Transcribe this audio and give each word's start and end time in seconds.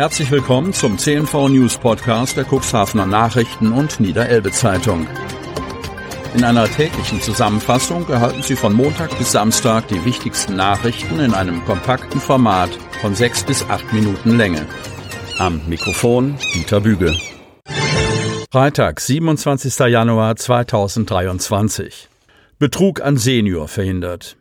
Herzlich 0.00 0.30
willkommen 0.30 0.72
zum 0.72 0.96
CNV 0.96 1.50
News 1.50 1.76
Podcast 1.76 2.34
der 2.34 2.46
Cuxhavener 2.50 3.04
Nachrichten 3.04 3.70
und 3.70 4.00
Niederelbe 4.00 4.50
Zeitung. 4.50 5.06
In 6.34 6.42
einer 6.42 6.64
täglichen 6.64 7.20
Zusammenfassung 7.20 8.08
erhalten 8.08 8.42
Sie 8.42 8.56
von 8.56 8.72
Montag 8.72 9.18
bis 9.18 9.32
Samstag 9.32 9.88
die 9.88 10.02
wichtigsten 10.06 10.56
Nachrichten 10.56 11.20
in 11.20 11.34
einem 11.34 11.62
kompakten 11.66 12.18
Format 12.18 12.70
von 13.02 13.14
sechs 13.14 13.44
bis 13.44 13.62
acht 13.68 13.92
Minuten 13.92 14.38
Länge. 14.38 14.64
Am 15.38 15.60
Mikrofon 15.68 16.38
Dieter 16.54 16.80
Büge. 16.80 17.14
Freitag, 18.50 19.00
27. 19.00 19.80
Januar 19.80 20.34
2023. 20.34 22.08
Betrug 22.58 23.02
an 23.02 23.18
Senior 23.18 23.68
verhindert. 23.68 24.38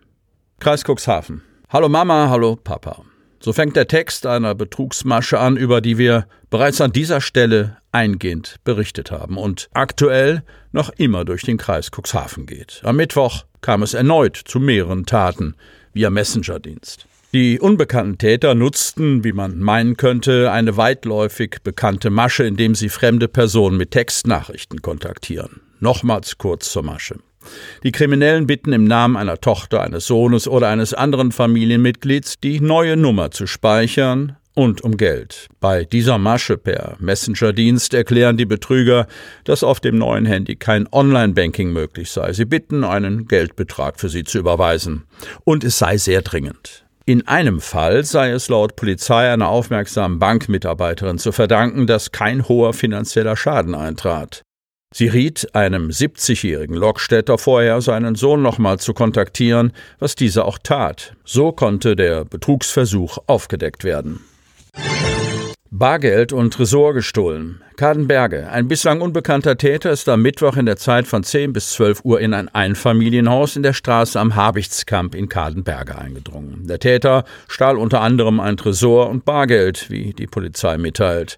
Kreis 0.62 0.86
Cuxhaven. 0.86 1.42
Hallo 1.68 1.90
Mama, 1.90 2.30
hallo 2.30 2.56
Papa. 2.56 3.04
So 3.42 3.54
fängt 3.54 3.76
der 3.76 3.88
Text 3.88 4.26
einer 4.26 4.54
Betrugsmasche 4.54 5.40
an, 5.40 5.56
über 5.56 5.80
die 5.80 5.98
wir 5.98 6.28
bereits 6.50 6.82
an 6.82 6.92
dieser 6.92 7.22
Stelle 7.22 7.78
eingehend 7.92 8.58
berichtet 8.64 9.12
haben 9.12 9.38
und 9.38 9.70
aktuell 9.74 10.44
noch 10.72 10.90
immer 10.98 11.24
durch 11.24 11.44
den 11.44 11.58
Kreis 11.58 11.90
Cuxhaven 11.90 12.46
geht. 12.46 12.82
Am 12.84 12.98
Mittwoch 12.98 13.46
kam 13.62 13.82
es 13.82 13.94
erneut 13.94 14.36
zu 14.36 14.60
mehreren 14.60 15.06
Taten 15.06 15.56
via 15.94 16.10
Messenger-Dienst. 16.10 17.06
Die 17.32 17.60
unbekannten 17.60 18.18
Täter 18.18 18.56
nutzten, 18.56 19.24
wie 19.24 19.34
man 19.34 19.60
meinen 19.60 19.98
könnte, 19.98 20.52
eine 20.52 20.78
weitläufig 20.78 21.58
bekannte 21.64 22.10
Masche, 22.10 22.44
indem 22.44 22.74
sie 22.74 22.90
fremde 22.90 23.28
Personen 23.28 23.78
mit 23.78 23.92
Textnachrichten 23.92 24.82
kontaktieren. 24.82 25.62
Nochmals 25.80 26.40
kurz 26.40 26.72
zur 26.72 26.84
Masche. 26.84 27.20
Die 27.84 27.92
Kriminellen 27.92 28.48
bitten 28.48 28.74
im 28.74 28.84
Namen 28.84 29.18
einer 29.18 29.40
Tochter, 29.40 29.82
eines 29.82 30.08
Sohnes 30.08 30.48
oder 30.48 30.70
eines 30.70 30.94
anderen 30.94 31.32
Familienmitglieds, 31.32 32.40
die 32.40 32.60
neue 32.60 32.98
Nummer 32.98 33.32
zu 33.32 33.48
speichern 33.48 34.36
und 34.60 34.82
um 34.82 34.98
Geld. 34.98 35.48
Bei 35.62 35.86
dieser 35.86 36.18
Masche 36.18 36.58
per 36.58 36.98
Messenger-Dienst 37.00 37.94
erklären 37.94 38.36
die 38.36 38.46
Betrüger, 38.46 39.08
dass 39.46 39.64
auf 39.64 39.80
dem 39.80 39.98
neuen 39.98 40.26
Handy 40.26 40.58
kein 40.58 40.86
Online-Banking 40.92 41.72
möglich 41.72 42.12
sei. 42.12 42.34
Sie 42.34 42.46
bitten, 42.46 42.84
einen 42.84 43.28
Geldbetrag 43.28 44.00
für 44.00 44.10
sie 44.10 44.26
zu 44.26 44.38
überweisen. 44.38 45.06
Und 45.46 45.64
es 45.64 45.78
sei 45.78 45.98
sehr 45.98 46.22
dringend. 46.22 46.84
In 47.06 47.28
einem 47.28 47.62
Fall 47.62 48.04
sei 48.04 48.32
es 48.32 48.50
laut 48.50 48.76
Polizei 48.76 49.32
einer 49.32 49.48
aufmerksamen 49.48 50.20
Bankmitarbeiterin 50.20 51.18
zu 51.18 51.32
verdanken, 51.32 51.88
dass 51.88 52.12
kein 52.12 52.48
hoher 52.48 52.74
finanzieller 52.74 53.36
Schaden 53.36 53.74
eintrat. 53.74 54.44
Sie 54.92 55.08
riet 55.08 55.54
einem 55.54 55.90
70-jährigen 55.90 56.76
Lokstädter 56.76 57.38
vorher, 57.38 57.80
seinen 57.80 58.16
Sohn 58.16 58.42
nochmal 58.42 58.80
zu 58.80 58.94
kontaktieren, 58.94 59.72
was 60.00 60.16
dieser 60.16 60.46
auch 60.46 60.58
tat. 60.58 61.14
So 61.24 61.52
konnte 61.52 61.96
der 61.96 62.26
Betrugsversuch 62.26 63.20
aufgedeckt 63.28 63.84
werden. 63.84 64.22
Bargeld 65.72 66.34
und 66.34 66.52
Tresor 66.52 66.96
gestohlen. 66.96 67.62
Kadenberge. 67.78 68.50
Ein 68.50 68.68
bislang 68.68 69.02
unbekannter 69.02 69.56
Täter 69.56 69.92
ist 69.92 70.10
am 70.10 70.24
Mittwoch 70.24 70.58
in 70.58 70.66
der 70.66 70.78
Zeit 70.78 71.06
von 71.06 71.24
10 71.24 71.54
bis 71.54 71.70
12 71.74 72.04
Uhr 72.04 72.20
in 72.20 72.34
ein 72.34 72.50
Einfamilienhaus 72.50 73.56
in 73.56 73.62
der 73.62 73.74
Straße 73.74 74.20
am 74.20 74.36
Habichtskamp 74.36 75.14
in 75.14 75.30
Kadenberge 75.30 75.96
eingedrungen. 75.96 76.66
Der 76.68 76.80
Täter 76.80 77.24
stahl 77.48 77.78
unter 77.78 78.02
anderem 78.02 78.40
ein 78.40 78.58
Tresor 78.58 79.10
und 79.10 79.24
Bargeld, 79.24 79.92
wie 79.92 80.14
die 80.14 80.28
Polizei 80.28 80.80
mitteilt. 80.80 81.38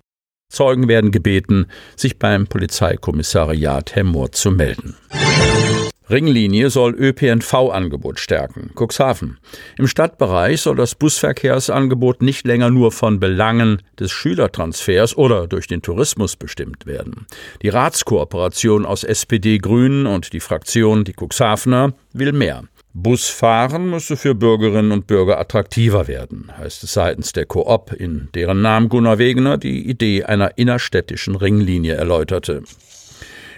Zeugen 0.51 0.87
werden 0.87 1.11
gebeten, 1.11 1.67
sich 1.95 2.19
beim 2.19 2.45
Polizeikommissariat 2.45 3.95
Hemmoor 3.95 4.31
zu 4.31 4.51
melden. 4.51 4.95
Ringlinie 6.11 6.69
soll 6.69 6.93
ÖPNV-Angebot 6.93 8.19
stärken. 8.19 8.71
Cuxhaven. 8.75 9.37
Im 9.77 9.87
Stadtbereich 9.87 10.61
soll 10.61 10.75
das 10.75 10.93
Busverkehrsangebot 10.93 12.21
nicht 12.21 12.45
länger 12.45 12.69
nur 12.69 12.91
von 12.91 13.21
Belangen 13.21 13.81
des 13.97 14.11
Schülertransfers 14.11 15.17
oder 15.17 15.47
durch 15.47 15.67
den 15.67 15.81
Tourismus 15.81 16.35
bestimmt 16.35 16.85
werden. 16.85 17.27
Die 17.61 17.69
Ratskooperation 17.69 18.85
aus 18.85 19.05
SPD, 19.05 19.57
Grünen 19.57 20.05
und 20.05 20.33
die 20.33 20.41
Fraktion 20.41 21.05
Die 21.05 21.13
Cuxhavener 21.17 21.93
will 22.11 22.33
mehr. 22.33 22.65
Busfahren 22.93 23.89
müsse 23.89 24.17
für 24.17 24.35
Bürgerinnen 24.35 24.91
und 24.91 25.07
Bürger 25.07 25.39
attraktiver 25.39 26.09
werden, 26.09 26.51
heißt 26.57 26.83
es 26.83 26.91
seitens 26.93 27.31
der 27.31 27.45
Koop, 27.45 27.93
in 27.93 28.27
deren 28.35 28.61
Namen 28.61 28.89
Gunnar 28.89 29.17
Wegener 29.17 29.57
die 29.57 29.87
Idee 29.89 30.25
einer 30.25 30.57
innerstädtischen 30.57 31.35
Ringlinie 31.35 31.93
erläuterte. 31.93 32.63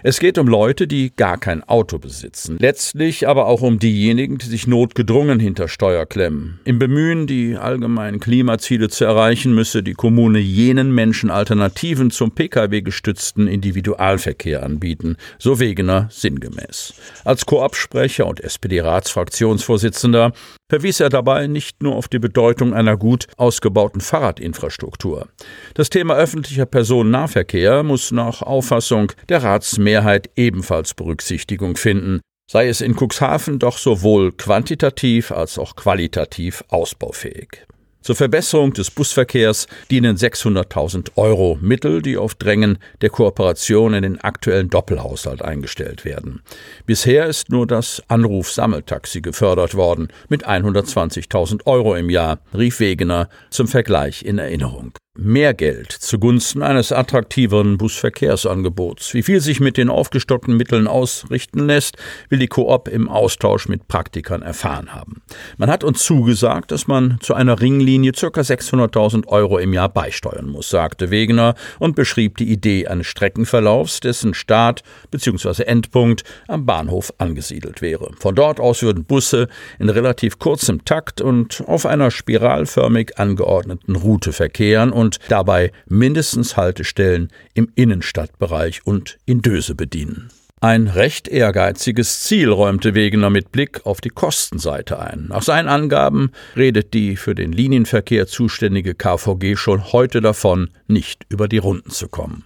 Es 0.06 0.20
geht 0.20 0.38
um 0.38 0.50
Leute, 0.50 0.86
die 0.86 1.16
gar 1.16 1.38
kein 1.38 1.64
Auto 1.64 1.98
besitzen. 1.98 2.58
Letztlich 2.60 3.26
aber 3.26 3.48
auch 3.48 3.62
um 3.62 3.80
diejenigen, 3.80 4.38
die 4.38 4.48
sich 4.48 4.68
notgedrungen 4.68 5.40
hinter 5.40 5.70
Steuer 5.70 6.06
klemmen. 6.06 6.60
Im 6.66 6.78
Bemühen, 6.78 7.26
die 7.26 7.56
allgemeinen 7.56 8.20
Klimaziele 8.20 8.90
zu 8.90 9.06
erreichen, 9.06 9.56
müsse 9.56 9.82
die 9.82 9.94
Kommune 9.94 10.40
jenen 10.40 10.94
Menschen 10.94 11.32
Alternativen 11.32 12.12
zum 12.12 12.32
Pkw-gestützten 12.32 13.48
Individualverkehr 13.48 14.64
anbieten, 14.64 15.16
so 15.40 15.62
Wegener 15.62 16.10
sinngemäß. 16.12 16.96
Als 17.24 17.46
Koop-Sprecher 17.46 18.28
und 18.28 18.42
SPD-Ratsfraktionsvorsitzender 18.42 20.34
verwies 20.74 21.00
er 21.00 21.10
dabei 21.10 21.46
nicht 21.46 21.84
nur 21.84 21.96
auf 21.96 22.08
die 22.08 22.18
Bedeutung 22.18 22.74
einer 22.74 22.98
gut 22.98 23.28
ausgebauten 23.38 24.02
Fahrradinfrastruktur. 24.02 25.28
Das 25.76 25.92
Thema 25.92 26.16
öffentlicher 26.16 26.66
Personennahverkehr 26.66 27.84
muss 27.84 28.12
nach 28.12 28.42
Auffassung 28.42 29.12
der 29.30 29.44
Ratsmehrheit 29.44 30.32
ebenfalls 30.36 30.96
Berücksichtigung 30.96 31.76
finden, 31.76 32.22
sei 32.50 32.70
es 32.70 32.82
in 32.82 32.96
Cuxhaven 32.96 33.60
doch 33.60 33.78
sowohl 33.78 34.32
quantitativ 34.32 35.32
als 35.32 35.60
auch 35.60 35.76
qualitativ 35.76 36.64
ausbaufähig. 36.70 37.68
Zur 38.04 38.16
Verbesserung 38.18 38.74
des 38.74 38.92
Busverkehrs 38.92 39.66
dienen 39.90 40.18
600.000 40.18 41.12
Euro 41.16 41.58
Mittel, 41.62 42.02
die 42.02 42.18
auf 42.18 42.36
Drängen 42.36 42.78
der 43.00 43.10
Kooperation 43.10 43.94
in 43.94 44.04
den 44.04 44.20
aktuellen 44.20 44.70
Doppelhaushalt 44.70 45.42
eingestellt 45.42 46.04
werden. 46.04 46.42
Bisher 46.86 47.28
ist 47.28 47.50
nur 47.50 47.66
das 47.66 48.04
Anruf-Sammeltaxi 48.10 49.22
gefördert 49.22 49.76
worden 49.76 50.10
mit 50.28 50.46
120.000 50.46 51.66
Euro 51.66 51.96
im 51.96 52.10
Jahr, 52.10 52.40
rief 52.54 52.82
Wegener 52.82 53.30
zum 53.50 53.70
Vergleich 53.70 54.26
in 54.26 54.38
Erinnerung 54.38 54.92
mehr 55.16 55.54
Geld 55.54 55.92
zugunsten 55.92 56.64
eines 56.64 56.92
attraktiveren 56.92 57.78
Busverkehrsangebots. 57.78 59.14
Wie 59.14 59.22
viel 59.22 59.42
sich 59.42 59.60
mit 59.60 59.78
den 59.78 59.90
aufgestockten 59.90 60.58
Mitteln 60.58 60.88
ausrichten 60.88 61.68
lässt, 61.68 61.98
will 62.30 62.40
die 62.40 62.48
Koop 62.48 62.88
im 62.88 63.08
Austausch 63.08 63.68
mit 63.68 63.88
Praktikern 63.88 64.42
erfahren 64.42 64.92
haben. 64.96 65.22
Man 65.58 65.70
hat 65.70 65.84
uns 65.84 66.04
zugesagt, 66.04 66.72
dass 66.72 66.88
man 66.88 67.20
zu 67.22 67.36
einer 67.36 67.62
Ringlinie 67.62 68.12
ca. 68.14 68.28
600.000 68.28 69.28
Euro 69.28 69.60
im 69.60 69.74
Jahr 69.74 69.90
beisteuern 69.90 70.50
muss, 70.50 70.70
sagte 70.70 71.12
Wegener 71.12 71.54
und 71.78 71.96
beschrieb 71.96 72.38
die 72.38 72.52
Idee 72.52 72.88
eines 72.88 73.06
Streckenverlaufs, 73.06 74.00
dessen 74.00 74.34
Start 74.34 74.82
bzw. 75.12 75.62
Endpunkt 75.62 76.24
am 76.48 76.66
Bahnhof 76.66 77.14
angesiedelt 77.20 77.84
wäre. 77.84 78.10
Von 78.18 78.34
dort 78.34 78.60
aus 78.60 78.82
würden 78.82 79.06
Busse 79.06 79.48
in 79.78 79.90
relativ 79.90 80.40
kurzem 80.40 80.86
Takt 80.86 81.22
und 81.22 81.64
auf 81.68 81.86
einer 81.86 82.10
spiralförmig 82.10 83.20
angeordneten 83.20 83.96
Route 83.96 84.34
verkehren 84.34 84.92
und 85.04 85.20
dabei 85.28 85.72
mindestens 85.88 86.56
Haltestellen 86.56 87.30
im 87.54 87.68
Innenstadtbereich 87.76 88.86
und 88.86 89.18
in 89.26 89.42
Döse 89.42 89.76
bedienen. 89.76 90.30
Ein 90.62 90.88
recht 90.88 91.28
ehrgeiziges 91.28 92.22
Ziel 92.22 92.50
räumte 92.50 92.96
Wegener 92.96 93.30
mit 93.30 93.52
Blick 93.52 93.86
auf 93.86 94.00
die 94.00 94.10
Kostenseite 94.10 94.98
ein. 94.98 95.26
Nach 95.28 95.42
seinen 95.42 95.68
Angaben 95.68 96.32
redet 96.56 96.94
die 96.94 97.18
für 97.18 97.36
den 97.36 97.52
Linienverkehr 97.52 98.28
zuständige 98.28 98.96
KVG 98.96 99.58
schon 99.58 99.92
heute 99.92 100.22
davon, 100.22 100.70
nicht 100.88 101.26
über 101.28 101.50
die 101.50 101.58
Runden 101.58 101.90
zu 101.90 102.08
kommen. 102.08 102.46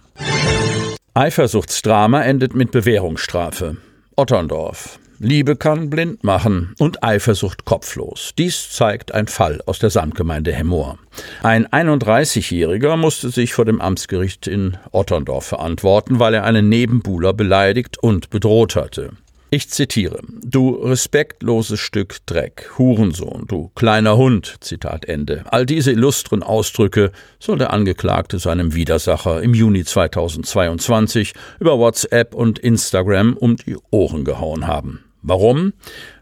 Eifersuchtsdrama 1.14 2.22
endet 2.22 2.56
mit 2.56 2.72
Bewährungsstrafe. 2.72 3.76
Otterndorf. 4.16 4.98
Liebe 5.20 5.56
kann 5.56 5.90
blind 5.90 6.22
machen 6.22 6.74
und 6.78 7.02
Eifersucht 7.02 7.64
kopflos. 7.64 8.32
Dies 8.38 8.70
zeigt 8.70 9.12
ein 9.12 9.26
Fall 9.26 9.60
aus 9.66 9.80
der 9.80 9.90
Samtgemeinde 9.90 10.52
Hemmoor. 10.52 10.98
Ein 11.42 11.66
31-Jähriger 11.66 12.96
musste 12.96 13.30
sich 13.30 13.52
vor 13.52 13.64
dem 13.64 13.80
Amtsgericht 13.80 14.46
in 14.46 14.76
Otterndorf 14.92 15.46
verantworten, 15.46 16.20
weil 16.20 16.34
er 16.34 16.44
einen 16.44 16.68
Nebenbuhler 16.68 17.32
beleidigt 17.32 17.98
und 18.00 18.30
bedroht 18.30 18.76
hatte. 18.76 19.10
Ich 19.50 19.70
zitiere: 19.70 20.20
Du 20.44 20.70
respektloses 20.70 21.80
Stück 21.80 22.18
Dreck, 22.26 22.70
Hurensohn, 22.76 23.46
du 23.48 23.72
kleiner 23.74 24.16
Hund. 24.18 24.58
Zitat 24.60 25.06
Ende. 25.06 25.44
All 25.50 25.64
diese 25.64 25.90
illustren 25.90 26.42
Ausdrücke 26.42 27.12
soll 27.40 27.56
der 27.56 27.72
Angeklagte 27.72 28.38
seinem 28.38 28.74
Widersacher 28.74 29.42
im 29.42 29.54
Juni 29.54 29.84
2022 29.84 31.32
über 31.58 31.78
WhatsApp 31.78 32.34
und 32.34 32.58
Instagram 32.58 33.36
um 33.36 33.56
die 33.56 33.76
Ohren 33.90 34.24
gehauen 34.24 34.66
haben. 34.66 35.07
Warum? 35.22 35.72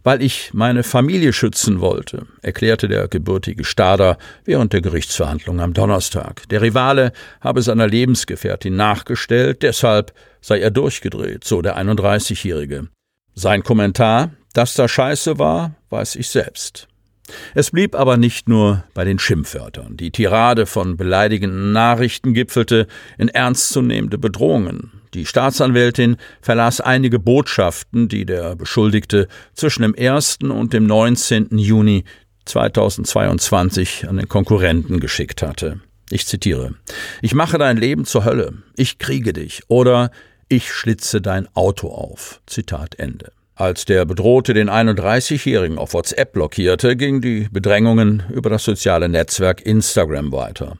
Weil 0.02 0.22
ich 0.22 0.50
meine 0.54 0.82
Familie 0.82 1.32
schützen 1.32 1.80
wollte, 1.80 2.26
erklärte 2.42 2.88
der 2.88 3.08
gebürtige 3.08 3.64
Stader 3.64 4.16
während 4.44 4.72
der 4.72 4.80
Gerichtsverhandlung 4.80 5.60
am 5.60 5.74
Donnerstag. 5.74 6.48
Der 6.48 6.62
Rivale 6.62 7.12
habe 7.40 7.62
seiner 7.62 7.86
Lebensgefährtin 7.86 8.74
nachgestellt, 8.76 9.62
deshalb 9.62 10.12
sei 10.40 10.60
er 10.60 10.70
durchgedreht, 10.70 11.44
so 11.44 11.60
der 11.60 11.76
31-Jährige. 11.78 12.88
Sein 13.34 13.62
Kommentar, 13.62 14.30
dass 14.54 14.74
da 14.74 14.88
Scheiße 14.88 15.38
war, 15.38 15.74
weiß 15.90 16.16
ich 16.16 16.28
selbst. 16.28 16.88
Es 17.54 17.70
blieb 17.70 17.94
aber 17.94 18.16
nicht 18.16 18.48
nur 18.48 18.84
bei 18.94 19.04
den 19.04 19.18
Schimpfwörtern. 19.18 19.96
Die 19.96 20.10
Tirade 20.10 20.64
von 20.66 20.96
beleidigenden 20.96 21.72
Nachrichten 21.72 22.34
gipfelte 22.34 22.86
in 23.18 23.28
ernstzunehmende 23.28 24.16
Bedrohungen. 24.18 24.92
Die 25.16 25.24
Staatsanwältin 25.24 26.18
verlas 26.42 26.82
einige 26.82 27.18
Botschaften, 27.18 28.06
die 28.06 28.26
der 28.26 28.54
Beschuldigte 28.54 29.28
zwischen 29.54 29.80
dem 29.80 29.94
1. 29.98 30.40
und 30.42 30.74
dem 30.74 30.86
19. 30.86 31.56
Juni 31.56 32.04
2022 32.44 34.06
an 34.10 34.18
den 34.18 34.28
Konkurrenten 34.28 35.00
geschickt 35.00 35.40
hatte. 35.40 35.80
Ich 36.10 36.26
zitiere 36.26 36.74
Ich 37.22 37.32
mache 37.32 37.56
dein 37.56 37.78
Leben 37.78 38.04
zur 38.04 38.26
Hölle, 38.26 38.52
ich 38.76 38.98
kriege 38.98 39.32
dich 39.32 39.62
oder 39.68 40.10
ich 40.50 40.70
schlitze 40.70 41.22
dein 41.22 41.48
Auto 41.54 41.88
auf. 41.88 42.42
Zitat 42.44 42.96
Ende. 42.96 43.32
Als 43.54 43.86
der 43.86 44.04
Bedrohte 44.04 44.52
den 44.52 44.68
31-Jährigen 44.68 45.78
auf 45.78 45.94
WhatsApp 45.94 46.34
blockierte, 46.34 46.94
gingen 46.94 47.22
die 47.22 47.48
Bedrängungen 47.50 48.22
über 48.34 48.50
das 48.50 48.64
soziale 48.64 49.08
Netzwerk 49.08 49.62
Instagram 49.64 50.30
weiter. 50.30 50.76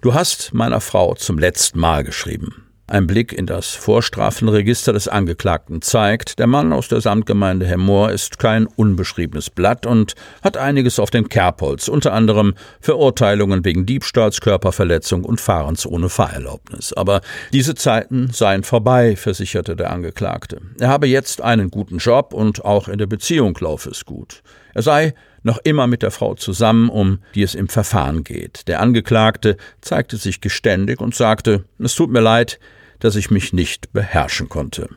Du 0.00 0.14
hast 0.14 0.54
meiner 0.54 0.80
Frau 0.80 1.16
zum 1.16 1.38
letzten 1.38 1.80
Mal 1.80 2.04
geschrieben. 2.04 2.69
Ein 2.90 3.06
Blick 3.06 3.32
in 3.32 3.46
das 3.46 3.68
Vorstrafenregister 3.68 4.92
des 4.92 5.06
Angeklagten 5.06 5.80
zeigt, 5.80 6.40
der 6.40 6.48
Mann 6.48 6.72
aus 6.72 6.88
der 6.88 7.00
Samtgemeinde 7.00 7.64
Hemmoor 7.64 8.10
ist 8.10 8.40
kein 8.40 8.66
unbeschriebenes 8.66 9.48
Blatt 9.48 9.86
und 9.86 10.16
hat 10.42 10.56
einiges 10.56 10.98
auf 10.98 11.10
dem 11.10 11.28
Kerbholz, 11.28 11.86
unter 11.86 12.12
anderem 12.12 12.54
Verurteilungen 12.80 13.64
wegen 13.64 13.86
Diebstahls, 13.86 14.40
Körperverletzung 14.40 15.22
und 15.22 15.40
Fahrens 15.40 15.86
ohne 15.86 16.08
Fahrerlaubnis. 16.08 16.92
Aber 16.92 17.20
diese 17.52 17.76
Zeiten 17.76 18.30
seien 18.32 18.64
vorbei, 18.64 19.14
versicherte 19.14 19.76
der 19.76 19.92
Angeklagte. 19.92 20.60
Er 20.80 20.88
habe 20.88 21.06
jetzt 21.06 21.42
einen 21.42 21.70
guten 21.70 21.98
Job 21.98 22.34
und 22.34 22.64
auch 22.64 22.88
in 22.88 22.98
der 22.98 23.06
Beziehung 23.06 23.56
laufe 23.60 23.90
es 23.90 24.04
gut. 24.04 24.42
Er 24.74 24.82
sei 24.82 25.14
noch 25.42 25.58
immer 25.64 25.86
mit 25.86 26.02
der 26.02 26.10
Frau 26.10 26.34
zusammen, 26.34 26.90
um 26.90 27.20
die 27.34 27.42
es 27.42 27.54
im 27.54 27.68
Verfahren 27.68 28.24
geht. 28.24 28.68
Der 28.68 28.80
Angeklagte 28.80 29.56
zeigte 29.80 30.16
sich 30.16 30.40
geständig 30.40 31.00
und 31.00 31.14
sagte, 31.14 31.64
es 31.78 31.94
tut 31.94 32.10
mir 32.10 32.20
leid, 32.20 32.58
dass 32.98 33.16
ich 33.16 33.30
mich 33.30 33.52
nicht 33.52 33.92
beherrschen 33.92 34.48
konnte. 34.48 34.88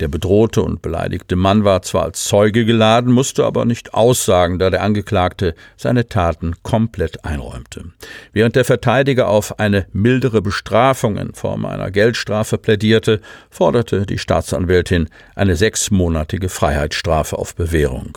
Der 0.00 0.08
bedrohte 0.08 0.62
und 0.62 0.80
beleidigte 0.80 1.36
Mann 1.36 1.64
war 1.64 1.82
zwar 1.82 2.04
als 2.04 2.24
Zeuge 2.24 2.64
geladen, 2.64 3.12
musste 3.12 3.44
aber 3.44 3.66
nicht 3.66 3.92
aussagen, 3.92 4.58
da 4.58 4.70
der 4.70 4.82
Angeklagte 4.82 5.54
seine 5.76 6.08
Taten 6.08 6.54
komplett 6.62 7.26
einräumte. 7.26 7.84
Während 8.32 8.56
der 8.56 8.64
Verteidiger 8.64 9.28
auf 9.28 9.60
eine 9.60 9.86
mildere 9.92 10.40
Bestrafung 10.40 11.18
in 11.18 11.34
Form 11.34 11.66
einer 11.66 11.90
Geldstrafe 11.90 12.56
plädierte, 12.56 13.20
forderte 13.50 14.06
die 14.06 14.16
Staatsanwältin 14.16 15.10
eine 15.34 15.54
sechsmonatige 15.54 16.48
Freiheitsstrafe 16.48 17.36
auf 17.36 17.54
Bewährung. 17.54 18.16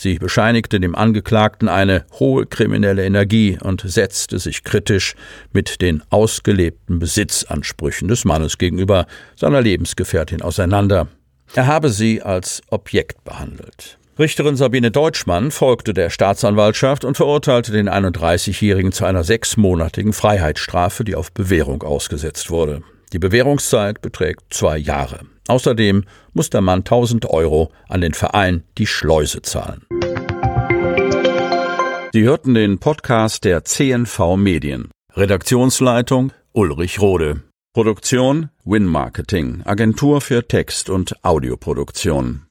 Sie 0.00 0.20
bescheinigte 0.20 0.78
dem 0.78 0.94
Angeklagten 0.94 1.68
eine 1.68 2.04
hohe 2.20 2.46
kriminelle 2.46 3.04
Energie 3.04 3.58
und 3.60 3.82
setzte 3.84 4.38
sich 4.38 4.62
kritisch 4.62 5.16
mit 5.52 5.82
den 5.82 6.04
ausgelebten 6.08 7.00
Besitzansprüchen 7.00 8.06
des 8.06 8.24
Mannes 8.24 8.58
gegenüber 8.58 9.06
seiner 9.34 9.60
Lebensgefährtin 9.60 10.40
auseinander. 10.40 11.08
Er 11.54 11.66
habe 11.66 11.90
sie 11.90 12.22
als 12.22 12.62
Objekt 12.70 13.24
behandelt. 13.24 13.98
Richterin 14.20 14.54
Sabine 14.54 14.92
Deutschmann 14.92 15.50
folgte 15.50 15.94
der 15.94 16.10
Staatsanwaltschaft 16.10 17.04
und 17.04 17.16
verurteilte 17.16 17.72
den 17.72 17.88
31-Jährigen 17.88 18.92
zu 18.92 19.04
einer 19.04 19.24
sechsmonatigen 19.24 20.12
Freiheitsstrafe, 20.12 21.02
die 21.02 21.16
auf 21.16 21.32
Bewährung 21.32 21.82
ausgesetzt 21.82 22.50
wurde. 22.50 22.84
Die 23.12 23.18
Bewährungszeit 23.18 24.02
beträgt 24.02 24.52
zwei 24.52 24.76
Jahre. 24.76 25.20
Außerdem 25.48 26.04
muss 26.34 26.50
der 26.50 26.60
Mann 26.60 26.80
1000 26.80 27.26
Euro 27.30 27.72
an 27.88 28.02
den 28.02 28.12
Verein 28.12 28.64
Die 28.76 28.86
Schleuse 28.86 29.40
zahlen. 29.42 29.86
Sie 32.12 32.22
hörten 32.22 32.54
den 32.54 32.78
Podcast 32.78 33.44
der 33.44 33.64
CNV 33.64 34.36
Medien. 34.36 34.90
Redaktionsleitung 35.14 36.32
Ulrich 36.52 37.00
Rode. 37.00 37.42
Produktion 37.74 38.50
Win 38.64 38.84
Marketing, 38.84 39.62
Agentur 39.64 40.20
für 40.20 40.46
Text- 40.46 40.90
und 40.90 41.24
Audioproduktion. 41.24 42.42